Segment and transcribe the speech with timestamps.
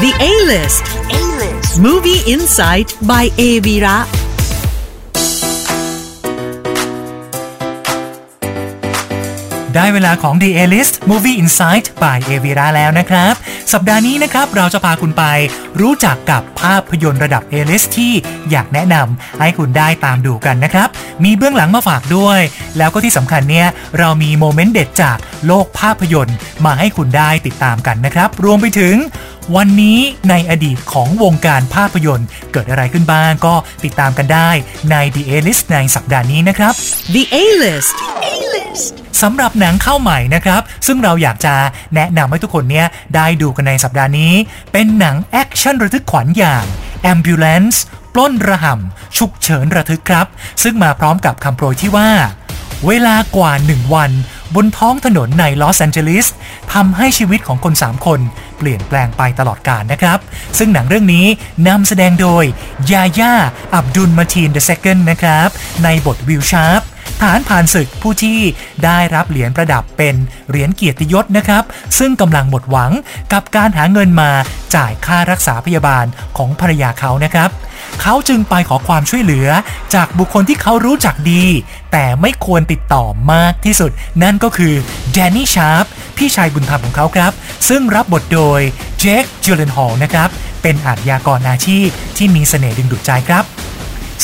[0.00, 0.84] The A-List.
[1.10, 1.80] A-List.
[1.80, 4.06] Movie Insight by Avira.
[9.74, 13.34] ได้เวลาของ The A-List Movie Insight by a v i r a แล้วนะครับ
[13.72, 15.24] สัปดาห์นี้นะครับเราจะพาคุณไป
[15.80, 18.12] รู้จักกับภาพยนตร์ระดับ A-List ที่
[18.50, 20.88] อยากแนะนำให้คุณได้ตามดูกันนะครับ
[21.24, 22.40] มีเบื้องหลังมาฝากด้วย
[22.78, 23.68] แล้วก็ที่สำคัญเนี่ย
[23.98, 28.94] เรามีโมเมนต์เด็ดจากโลกภาพยนตร์มาให้คุณได้ติดตามกันนะครับ รวมไปถึง
[29.56, 29.98] วันนี้
[30.30, 34.50] ในอดีตของวงการภาพยนตร์ เกิดอะไรขึ้นบ้างก็ติดตามกันได้
[34.90, 36.72] ใน The A-List ในสัปดาห์นี้นะครับ
[37.14, 37.94] The A-List.
[38.32, 38.92] A-List.
[39.22, 41.54] สำหรับหนังเข้าใหม่นะครับ ซึ่งเราอยากจะ
[41.94, 44.32] แนะนำให้ทุกคนเนี้ยได้ดูกันในสัปดาห์นี้
[44.72, 46.64] เป็นหนังแอคชั่นระทึกขวัญอย่าง
[47.12, 47.76] Ambulance
[48.14, 50.26] ปล้นระห่ำฉุกเฉินระทึกครับ
[50.62, 52.10] ซึ่งมาพร้อมกับคำโปรยที่ว่า
[52.86, 54.10] เวลากว่า 1 วัน
[54.54, 56.26] บนท้องถนนในลอสแอนเจลิส
[56.74, 58.20] ทำให้ชีวิตของคน 3 คน
[58.58, 60.18] เปลี่ยนแปลงไปตลอดกาลนะครับ
[60.58, 61.26] ซึ่งหนังเรื่องนี้
[61.68, 62.44] นำแสดงโดย
[62.92, 65.48] Yahya Abdul-Mateen the Second นะครับ
[65.84, 66.82] ในบทวิลชาร์ป
[67.22, 68.38] ทหารผ่านศึกผู้ที่
[68.84, 70.14] ได้รับเหรียญประดับเป็น
[70.48, 71.64] เหรียญเกียรติยศนะครับ
[71.98, 72.92] ซึ่งกำลังหมดหวัง
[73.32, 74.30] กับการหาเงินมา
[74.74, 76.04] จ่ายค่ารักษาพยาบาล
[76.36, 77.50] ของภรรยาเขานะครับ
[78.02, 79.48] เขาจึงไปขอความช่วยเหลือ
[79.94, 81.44] จากบุคคลที่เขารู้จักดี
[81.92, 83.90] แต่ไม่ควรติดต่อมากที่สุด
[84.22, 84.74] นั่นก็คือ
[85.12, 85.84] แดนนี่ชาร์ป
[86.16, 87.32] พี่ชายบุญธรรมของเขาครับ
[87.68, 88.60] ซึ่งรับบทโดย
[88.98, 90.28] เจคจิลเลนฮอลนะครับ
[90.62, 93.44] เป็นอาชญากรอาชีพที่มีเสน่ห์ดึงดูดใจครับ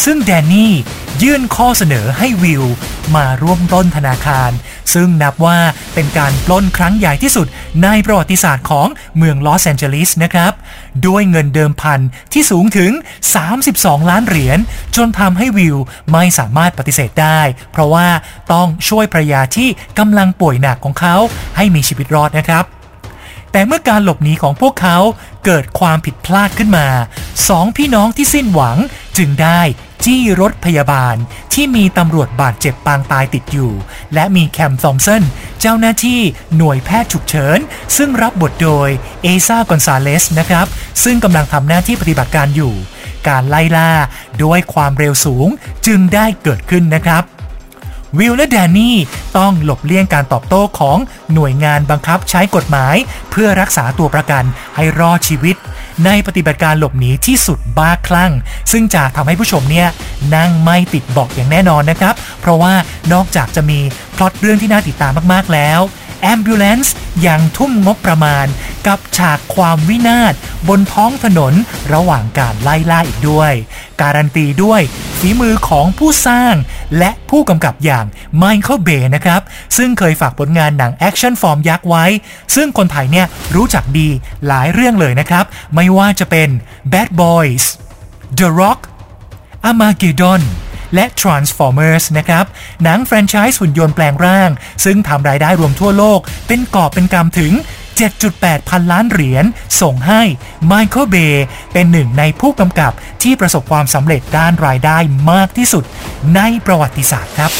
[0.05, 0.73] ซึ่งแดนนี่
[1.23, 2.65] ยื่นข้อเสนอให้วิล
[3.17, 4.51] มาร่วมปล้นธนาคาร
[4.95, 5.59] ซึ่งนับว่า
[5.95, 7.47] เป็นการปล้นครั้งใหญ่ที่สุด
[7.83, 10.53] ในประวัติศาสตร์ของเมืองลอสแอนเจลิสนะครับ
[11.07, 12.01] ด้วยเงินเดิมพัน
[12.33, 12.93] ที่สูงถึง
[13.51, 14.59] 32 ล้านเหรียญ
[14.97, 15.77] จนทำให้วิว
[16.13, 17.41] ไม่สามารถปฏิเสธได้
[17.73, 18.09] เพราะว่า
[18.53, 21.17] ต้องช่วยภรรยาที่กำลังป่วยหนักของเขา
[21.57, 22.65] ให้มีชีวิตรอดนะครับ
[23.53, 24.99] แต่เมื่อการหลบหนีของพวกเขา
[25.45, 26.87] เกิดความผิดพลาดขึ้นมา
[27.49, 28.77] สองพี่น้องที่สิ้นหวัง
[29.19, 29.61] จึงได้
[30.05, 31.17] จี้รถพยาบาล
[31.53, 33.73] ที่มีตำรวจบาดเจ็บปางตายติดอยู่
[34.15, 35.23] และมีแคมทอมสัน
[35.61, 36.21] เจ้าหน้าที่
[36.57, 37.59] หน่วยแพทย์ฉุกเฉิน
[37.97, 38.89] ซึ่งรับบทโดย
[39.23, 40.67] เอซากอนซาเลสนะครับ
[41.05, 42.75] ซึ่งกำลังทำหน้าที่ปฏิบัติการอยู่
[43.29, 43.91] การไล่ล่า
[44.43, 45.49] ด้วยความเร็วสูง
[45.87, 47.23] จึงได้เกิดขึ้นนะครับ
[48.19, 48.97] วิลและแดนนี่
[49.39, 50.99] ต้องหลบเลี่ยงการตอบโต้ของ
[51.35, 52.97] หน่วยงานบังคับใช้กฎหมาย
[53.31, 54.45] เพื่อรักษาตัวประกัน
[54.77, 55.57] ให้รอดชีวิต
[56.05, 58.33] ในปฏิบัติการหลบหนีที่สุดบ้าคลั่ง
[58.73, 59.89] ซึ่งจะทำให้ผู้ชมเนี่ย
[60.37, 62.73] นั่งไม่ติดเบาะอย่างแน่นอนนะครับ เพราะว่า
[63.13, 63.79] นอกจากจะมี
[64.17, 65.81] พล็อตเรื่องที่น่าติดตามมากๆแล้ว
[66.33, 66.89] Ambulance
[67.27, 68.47] ยังทุ่มงบประมาณ
[68.87, 70.35] กับฉากความวินาศ
[70.69, 71.55] บนท้องถนน
[71.95, 73.53] ระหว่างการไล่ล่าอีกด้วย
[74.01, 74.81] การันตีด้วย
[75.19, 76.55] ฝีมือของผู้สร้าง
[76.99, 78.05] และผู้กำกับอย่าง
[78.39, 79.41] ไมเคิลเบย์นะครับ
[79.77, 82.05] ซึ่งเคยฝากผลงานหนังแอคชั่นฟอร์มยักษ์ไว้
[82.55, 84.09] ซึ่งคนไทยเนี่ยรู้จักดี
[84.47, 86.49] หลายเรื่องเลยนะครับ ไม่ว่าจะเป็น
[86.93, 87.65] Bad Boys
[88.39, 88.81] The Rock
[89.69, 90.43] Armageddon
[90.95, 92.45] และ Transformers นะครับ
[92.83, 94.51] หนังแฟรนไชส์หุ่นยนต์แปลงร่าง
[94.85, 97.53] ซึ่งทำรายได้รวมทั่วโลก เป็นกอบเป็นกำถึง
[98.11, 99.45] 7.8 พันล้านเหรียญ
[99.81, 100.23] ส่งให้
[100.71, 101.35] Michael Bay
[101.73, 104.99] เป็นหนึ่งในผู้กำกับที่ประสบความสำเร็จด้านรายได้
[105.31, 105.85] มากที่สุด
[106.37, 107.53] ในประวัติศาสตร์ครับ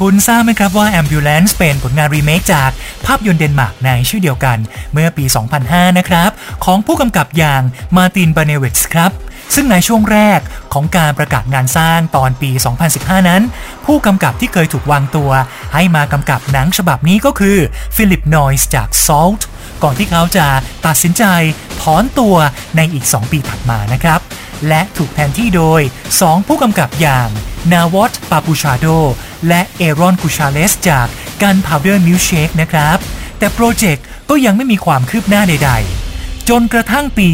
[0.00, 2.70] คุณทราบไหมครับว่า Ambulance เป็นผลงานรีเมคจาก
[3.06, 4.58] ภาพยนตร์เดนมาร์กในชื่อเดียวกัน
[4.92, 5.24] เมื่อปี
[5.62, 6.30] 2005 นะครับ
[6.64, 7.62] ของผู้กำกับอย่าง
[7.96, 9.10] มาตินบาเนวิตส์ครับ
[9.54, 10.40] ซึ่งในช่วงแรก
[10.72, 12.50] ของการประกาศงานสร้างตอนปี
[12.90, 13.42] 2015 นั้น
[13.84, 15.30] ผู้กำกับที่เคยถูกวางตัว
[15.74, 17.58] ให้มากำกับหนังฉบับนี้ก็คือ
[17.96, 19.42] ฟิลิปนอยส์จาก Salt
[19.82, 20.46] ก่อนที่เขาจะ
[20.86, 21.24] ตัดสินใจ
[21.82, 22.36] ถอนตัว
[22.76, 24.20] ในอีก 2 ปีถัดมานะครับ
[24.68, 25.80] และถูกแทนที่โดย
[26.14, 27.28] 2 ผู้กำกับอย่าง
[27.72, 28.86] นาวอตปาปูชาโด
[29.48, 31.06] และเอรอนกุชาเลสจาก
[31.42, 32.98] กัน Powder Milkshake นะครับ
[33.38, 36.03] แต่โปรเจกต์ก็ยังไม่มีความคืบหน้าใด ๆ
[36.48, 37.28] จนกระทั่งปี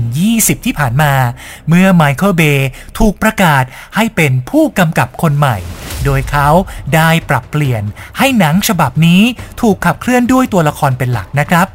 [0.00, 1.12] 2020 ที่ผ่านมา
[1.68, 2.68] เมื่อไมเคิลเบย์
[2.98, 3.64] ถูกประกาศ
[3.96, 5.56] ให้เป็นผู้กำกับคนใหม่
[6.04, 6.48] โดยเขา
[6.94, 7.82] ได้ปรับเปลี่ยน
[8.18, 9.22] ให้หนังฉบับนี้
[9.60, 11.66] ถูกขับเคลื่อนด้วยตัวละครเป็นหลักนะครับ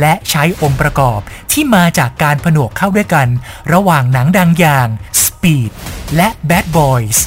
[0.00, 1.20] และใช้องค์ประกอบ
[1.52, 3.28] ที่มาจากการผนวกเข้าด้วยกัน
[3.72, 4.88] ระหว่างหนังดังอย่าง
[5.22, 5.70] Speed
[6.16, 7.18] และ Bad Boys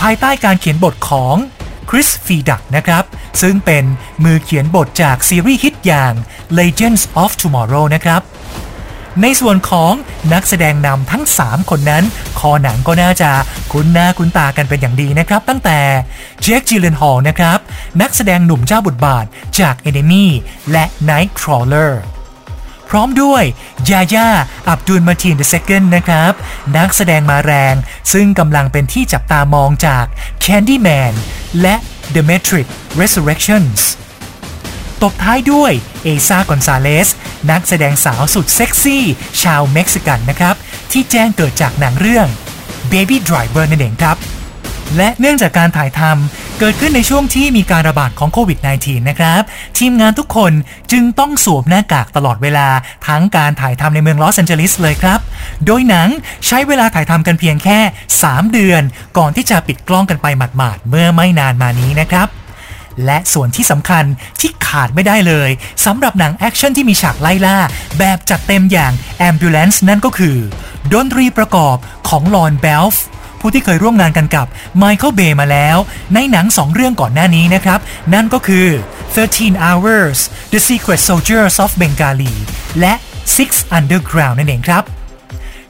[0.00, 1.36] ภายใต้การเขียนบทของ
[1.90, 3.04] คริสฟีดักนะครับ
[3.42, 3.84] ซึ่งเป็น
[4.24, 6.12] มือเขียนบทจากซีรีส์ฮิตอย่าง
[6.58, 8.22] Legends of Tomorrow นะครับ
[9.22, 9.92] ในส่วนของ
[10.32, 12.04] นักแสดงนำทั้ง 3 คนนั้น
[12.38, 13.30] คอหนังก็น่าจะ
[13.72, 15.78] คุ้นหน้าคุ้นตากันเป็นอย่างดีนะครับ ตั้งแต่
[16.40, 17.58] เจคจิเลนฮอลนะครับ
[18.00, 19.24] นักแสดงหนุ่มเจ้าบทบาท
[19.60, 20.26] จาก Enemy
[20.72, 21.92] และ Nightcrawler
[22.90, 23.42] พร้อมด้วย
[23.90, 24.28] ยาย่า
[24.68, 26.32] อับดุลมาทีน the Second นะครับ
[26.76, 27.74] นักแสดงมาแรง
[28.12, 30.04] ซึ่งกำลังเป็นที่จับตามองจาก
[30.44, 31.12] Candyman
[31.62, 31.74] และ
[32.14, 32.66] The Matrix
[33.00, 33.80] Resurrections
[35.02, 35.72] ตบท้ายด้วย
[36.04, 37.08] เอซากอนซาเลส
[37.50, 39.04] นักแสดงสาวสุดเซ็กซี่
[39.42, 40.54] ชาวเม็กซิกันนะครับ
[40.92, 42.26] ที่แจ้งเกิดจากหนังเรื่อง
[42.92, 44.18] Baby Driver นั่นเองครับ
[44.96, 49.42] และเนื่องจากการถ่ายทำเกิดขึ้นในช่วงที่มีการระบาดของโควิด -19 นะครับ
[49.78, 50.52] ทีมงานทุกคน
[50.92, 52.68] จึงต้องสวมหน้ากากตลอดเวลา
[53.08, 55.20] ทั้งการถ่ายทำในเมืองลอสแอนเจลิสเลยครับ
[55.66, 56.08] โดยหนัง
[56.46, 57.78] ใช้เวลาถ่ายทำกันเพียงแค่
[58.16, 58.82] 3 เดือน
[59.18, 62.28] ก่อนที่จะปิดกล้องกันไปหมาดๆเมื่อไม่นานมานี้นะครับ
[63.06, 64.04] และส่วนที่สำคัญ
[64.40, 65.50] ที่ขาดไม่ได้เลย
[65.84, 67.58] สำหรับหนังแอคชั่นที่มีฉากไล่ล่า
[67.98, 68.92] แบบจัดเต็มอย่าง
[69.28, 70.38] Ambulance นั่นก็คือ
[70.92, 71.76] ดนตรีประกอบ
[72.08, 73.04] ของลอร์นบัลฟ์
[73.40, 74.46] ผู้ที่เคยร่วมงานกันกับ
[74.78, 75.76] ไมเคิลเบย์มาแล้ว
[76.14, 77.80] ในหนังสองเรื่องก่อนหน้านี้นะครับ
[78.14, 78.68] นั่นก็คือ
[79.14, 80.18] 13 Hours
[80.52, 82.34] The Secret Soldiers of Benghazi
[82.80, 82.94] และ
[83.36, 84.84] Six Underground นั่นเองครับ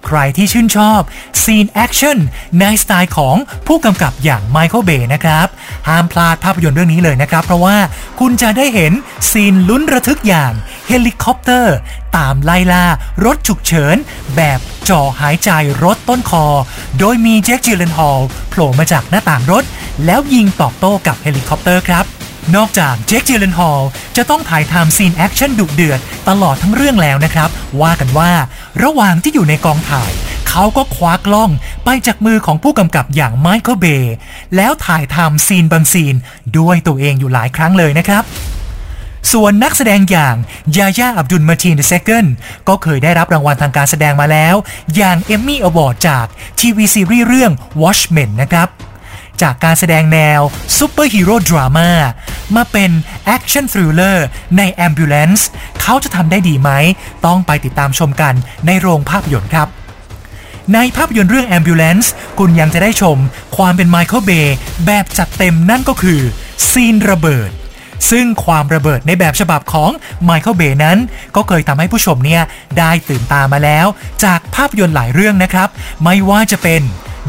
[0.06, 1.00] ใครที่ชื่นชอบ
[1.42, 2.18] ซีนแอคชั่น
[2.60, 3.36] ในสไตล์ของ
[3.66, 5.46] ผู้กำกับอย่างไมเคิลเบย์นะครับ
[5.88, 7.76] ห้ามพลาดภาพยนตร์เรื่องนี้เลยนะครับ เพราะว่า
[8.20, 8.92] คุณจะได้เห็น
[9.30, 10.52] ซีนลุ้นระทึกอย่าง
[10.88, 11.76] เฮลิคอปเตอร์
[12.16, 12.84] ตามไล่ล่า
[13.24, 13.96] รถฉุกเฉิน
[14.36, 14.58] แบบ
[14.88, 15.50] จ่อหายใจ
[15.84, 16.46] รดต้นคอ
[16.98, 19.64] โดยมีเจคจิลเลนฮอลโผล่มาจากหน้าต่างรถ
[20.06, 22.04] แล้วยิงตอบโต้กับเฮลิคอปเตอร์ครับ
[22.56, 23.82] นอกจากเจคจิลเลนฮอล
[24.16, 27.50] จะต้องถ่ายทำซีนแอคชั่นดุเดือดตลอดทั้งเรื่องแล้วนะครับ
[27.80, 28.32] ว่ากันว่า
[28.84, 30.12] ระหว่างที่อยู่ในกองถ่าย
[30.48, 31.50] เขาก็คว้ากล้อง
[31.84, 34.14] ไปจากมือของผู้กำกับอย่างไมเคิลเบย์
[34.56, 36.14] แล้วถ่ายทำซีนบางซีน
[36.58, 38.24] ด้วยตัวเองอยู่หลายครั้งเลยนะครับ
[39.32, 40.34] ส่วนนักแสดงอย่าง
[40.76, 42.26] ยาย่าอับดุลมาทีน Second
[42.68, 44.54] ก็เคยได้รับรางวัลทางการแสดงมาแล้ว
[44.96, 46.26] อย่าง Emmy Award จาก
[46.60, 47.52] ทีวีซีรีส์เรื่อง
[47.82, 48.68] Watchmen นะครับ
[49.42, 50.40] จากการแสดงแนว
[50.78, 51.90] ซูเปอร์ฮีโร่ดราม่า
[52.56, 52.90] มาเป็น
[53.26, 54.26] แอคชั่น thriller
[54.56, 55.42] ใน Ambulance
[55.80, 56.70] เขาจะทำได้ดีไหม
[57.26, 58.34] ต้องไปติดตามชมกัน
[58.66, 59.68] ในโรงภาพยนตร์ครับ
[60.74, 62.06] ในภาพยนตร์เรื่อง Ambulance
[62.38, 63.16] คุณยังจะได้ชม
[63.56, 66.20] ความเป็นไมเคิลเบย์แบบจัดเต็มนั่นก็คือ
[66.70, 67.50] ซีนระเบิด
[68.10, 69.90] ซึ่งความระเบิดในแบบฉบับของ
[70.24, 70.98] ไมเคิลเบย์นั้น
[71.36, 72.42] ก็เคยทำให้ผู้ชมเนี่ย
[72.78, 73.86] ได้ตื่นตามาแล้ว
[74.24, 75.68] จากภาพยนตร์หลายเรื่องนะครับ
[76.04, 76.82] ไม่ว่าจะเป็น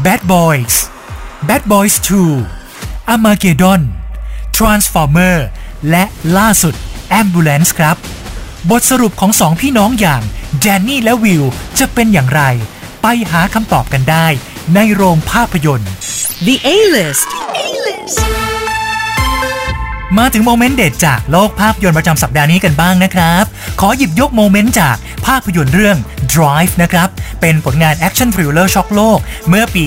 [0.04, 0.74] Bad Boys
[1.48, 1.96] Bad Boys
[2.54, 3.80] 2 Armageddon
[4.56, 5.36] Transformer
[5.90, 6.04] และ
[6.36, 6.74] ล่าสุด
[7.20, 7.96] Ambulance ครับ
[8.70, 10.22] บทสรุปของสองพี่น้องอย่าง
[10.60, 11.44] แดนนี่และวิล
[11.78, 12.42] จะเป็นอย่างไร
[13.02, 14.26] ไปหาคำตอบกันได้
[14.74, 15.90] ในโรงภาพยนตร์
[16.46, 17.28] The A-list.
[20.18, 23.44] มาถึงโมเมนต์เด็ดจากโลกภาพยนตร์ประจำสัปดาห์นี้กันบ้างนะครับ
[23.80, 24.96] ขอหยิบยกโมเมนต์จาก
[25.26, 25.96] ภาพยนตร์เรื่อง
[26.34, 27.08] Drive นะครับ
[27.40, 29.18] เป็นผลงานแอคชั่น thriller ช็อกโลก
[29.48, 29.84] เมื่อปี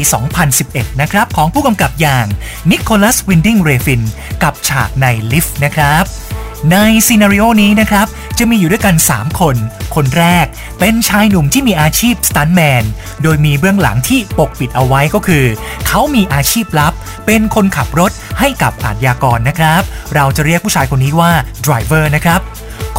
[0.50, 2.26] 2011 นะครับ ของผู้กำกับอย่าง
[2.70, 4.02] นิโคลัสวินดิงเรฟิน
[4.44, 6.06] กับฉากในลิฟต์นะครับ
[6.72, 6.78] ใน
[7.08, 8.08] scenario นี้นะครับ
[8.38, 9.56] จะมีอยู่ด้วยกัน 3 คน
[9.96, 10.46] คนแรก
[10.80, 12.84] เป็นชายหนุ่มที่มีอาชีพสตันแมน
[13.24, 15.46] โดยมีเบื้องหลังที่ปกปิดเอาไว้ก็คือ
[15.88, 16.94] เขามีอาชีพลับ
[17.26, 19.82] เป็นคนขับรถให้กับอาชญากรนะครับ
[20.16, 21.32] เราจะเรียกผู้ชายคนนี้ว่า
[21.66, 22.40] driver นะครับ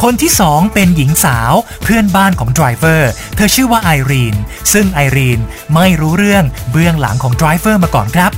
[0.05, 1.53] คนที่ 2 เป็นหญิงสาว
[1.83, 3.01] เพื่อนบ้านของ driver
[3.35, 4.35] เธอชื่อว่าไอรีน
[4.73, 5.39] ซึ่งไอรีน
[5.75, 8.31] ไม่รู้เรื่องเบื้องหลังของ driver มาก่อนครับ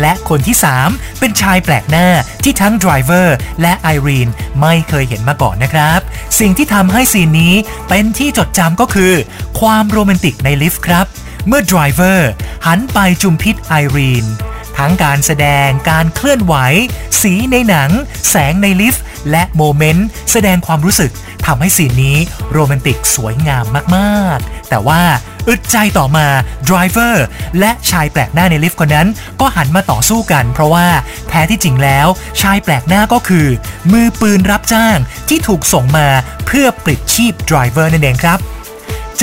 [0.00, 0.56] และคนที่
[0.88, 2.08] 3 เป็นชายแปลกหน้า
[2.44, 3.28] ที่ทั้ง Driver
[3.62, 4.28] และไอรีน
[4.60, 6.00] ไม่เคยเห็นมาก่อนนะครับ
[6.40, 7.54] สิ่งที่ทำให้ซีนนี้
[7.88, 9.12] เป็นที่จดจำก็คือ
[9.60, 11.06] ความโรแมนติกในลิฟต์ครับ
[11.46, 12.18] เมื่อ Driver
[12.66, 14.24] หันไปจุมพิตไอรีน
[14.78, 16.54] ทั้งการแสดงการเคลื่อนไหว
[17.22, 17.90] สีในหนัง
[18.30, 21.12] แสงในลิฟต์ และโมเมนต์ แสดงความรู้สึก
[21.46, 22.16] ทำให้ซีนนี้
[22.52, 23.64] โรแมนติกสวยงาม
[23.96, 25.02] มากๆ แต่ว่า
[25.48, 26.26] อึดใจต่อมา
[26.68, 27.14] Driver
[27.58, 29.08] และชายแปลกหน้าในลิฟต์คนนั้น
[29.40, 30.86] ก็หันมาต่อสู้กัน เพราะว่า
[31.28, 32.06] แท้ที่จริงแล้ว
[32.40, 33.46] ชายแปลกหน้าก็คือ
[33.92, 36.08] มือปืนรับจ้างที่ถูกส่งมา
[36.46, 38.38] เพื่อปลิดชีพ Driver นั่นเองครับ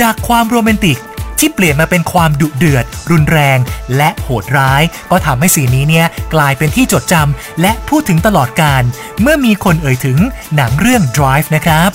[0.00, 0.98] จากความโรแมนติก
[1.38, 3.58] ที่เปลี่ยนมาเป็นความดุเดือด รุนแรง
[3.96, 8.82] และโหดร้าย ก็ทำให้สีนี้เนี่ยกลายเป็นที่จดจำและพูดถึงตลอดการ
[9.20, 10.18] เมื่อมีคนเอ่ยถึง
[10.56, 11.90] หนังเรื่อง Drive นะครับ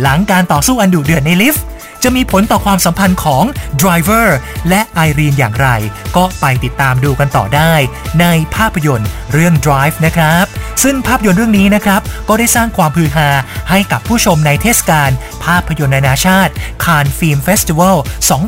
[0.00, 1.64] หลังการต่อสู้อันดุเดือดในลิฟต์
[2.02, 3.44] จะมีผลต่อความสัมพันธ์ของ
[3.82, 4.28] Driver
[4.68, 5.68] และไอรีนอย่างไร
[6.16, 7.72] ก็ไปติดตามดูกันต่อได้
[8.20, 10.44] ในภาพยนตร์เรื่อง Drive นะครับ
[10.82, 13.28] ซึ่งภาพยนตร์เรื่องนี้นะครับ ก็ได้สร้างความฮือฮา
[13.70, 15.10] ให้กับผู้ชมในเทศกาล
[15.44, 16.52] ภาพยนตร์นานาชาติ
[16.84, 17.96] Cannes Film Festival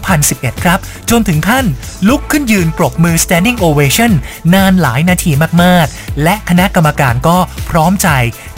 [0.07, 0.79] 2011 ครับ
[1.11, 1.65] จนถึงขั้น
[2.09, 4.13] ลุกขึ้นยืนปรบมือ standing ovation
[4.55, 5.31] นานหลายนาที
[5.63, 7.39] มากๆ และคณะกรรมการก็
[7.71, 8.09] พร้อมใจ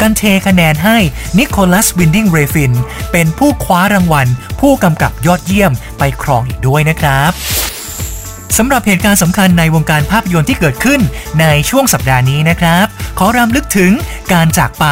[0.00, 0.98] กันเทคะแนนให้
[1.38, 2.72] นิโคลัสวินดิงเรฟิน
[3.12, 4.26] เป็นผู้คว้ารางวัล
[4.60, 7.32] ผู้กำกับยอดเยี่ยมไปครองอีกด้วยนะครับ
[8.56, 11.00] สำหรับเหตุการณ์สำคัญในวงการภาพยนตร์ที่เกิดขึ้น
[11.40, 12.87] ในช่วงสัปดาห์นี้นะครับ
[13.20, 13.92] ขอรำลึกถึง
[14.32, 14.86] การจากไป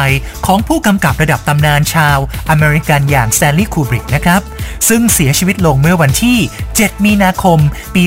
[0.45, 2.17] ของผู้กำกับระดับตำนานชาว
[2.49, 4.41] อเมริกันอย่างแซนลีย์คูบริกนะครับ
[4.89, 6.37] ซึ่งเสียชีวิตลงเมื่อวันที่
[6.71, 7.59] 7 มีนาคม
[7.95, 8.03] ปี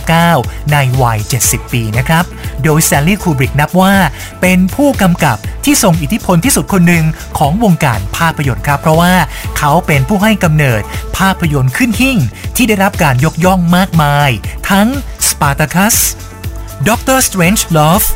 [0.00, 2.24] 1999 ในวัย 70 ปีนะครับ
[2.62, 3.94] โดยแซนลีย์คูบริกนับว่า
[4.40, 7.04] เป็นผู้กำกับที่ทรงอิทธิพลที่สุดคนหนึ่ง
[7.38, 9.14] ของวงการภาพยนตร์ครับ เพราะว่า
[9.58, 10.82] เขาเป็นผู้ให้กำเนิด
[11.18, 12.18] ภาพยนตร์ขึ้นหิ่ง
[12.56, 14.30] ที่ได้รับการยกย่องมากมาย
[14.70, 14.88] ทั้ง
[15.28, 15.96] Spartacus
[16.88, 18.06] Doctor Strange Love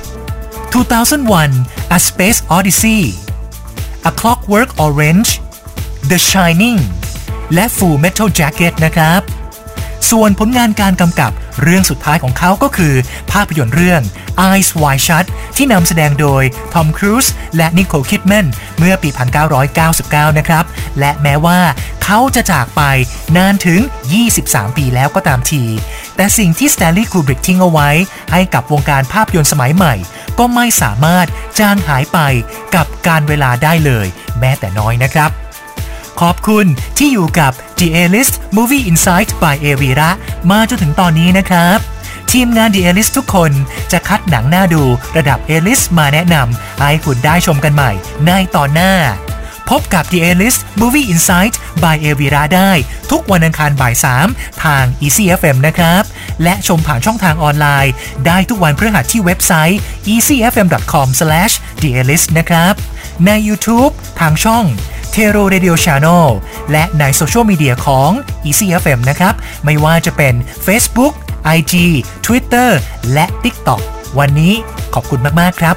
[0.76, 3.00] 2001 A Space Odyssey
[4.10, 5.30] A Clockwork Orange
[6.10, 6.78] The Shining
[7.54, 9.20] และ Full Metal Jacket นะครับ
[10.10, 12.94] ส่วนผลงานการกำกับเรื่องสุดท้ายของเขาก็คือ
[13.32, 14.02] ภาพยนตร์เรื่อง
[14.48, 16.42] Eyes Wide Shut ที่นำแสดงโดย
[16.74, 18.46] ทอมครูซและนิโคลคิดแมน
[18.78, 19.08] เมื่อปี
[19.74, 20.64] 1999 นะครับ
[20.98, 21.60] และแม้ว่า
[22.04, 22.82] เขาจะจากไป
[23.36, 23.80] นานถึง
[24.28, 25.62] 23 ปีแล้วก็ตามที
[26.16, 27.88] แต่สิ่งที่สแตนลีย์คูบริกทิ้งเอาไว้
[28.32, 29.94] ให้กับวงการภาพยนตร์สมัยใหม่
[30.38, 31.26] ก็ไม่สามารถ
[31.58, 32.18] จางหายไป
[32.74, 34.06] กับการเวลาได้เลย
[34.40, 35.30] แม้แต่น้อยนะครับ
[36.20, 36.66] ขอบคุณ
[36.98, 40.10] ที่อยู่กับ The A-List Movie Insight by a v i r a
[40.50, 41.78] มาจนถึงตอนนี้นะครับ
[42.32, 43.52] ทีมงาน The A-List ทุกคน
[43.92, 44.82] จะคัดหนังหน้าดู
[45.16, 47.90] ระดับ A-List มาแนะนำให้คุณได้ชมกันใหม่
[48.26, 48.92] ในตอนหน้า
[49.70, 52.70] พบกับ The A-List Movie Insight by a v i r a ได้
[53.10, 53.94] ทุกวันอังคารบ่าย
[54.28, 56.02] 3 ทาง Easy FM นะครับ
[56.42, 57.92] และชมผ่านช่องทางออนไลน์
[58.26, 59.80] ได้ทุกวันพฤหัสที่เว็บไซต์
[60.12, 62.74] easyfm.com/thealist นะครับ
[63.26, 64.64] ใน YouTube ทางช่อง
[65.14, 66.26] t e r o Radio Channel
[66.72, 68.10] และในโซเชียลมีเดียของ
[68.48, 70.34] Easy FM นะครับ ไม่ว่าจะเป็น
[70.66, 71.14] Facebook
[71.56, 71.74] IG
[72.26, 72.70] Twitter
[73.12, 73.80] และ TikTok
[74.18, 74.52] วันนี้
[74.94, 75.76] ขอบคุณมาก ๆ ครับ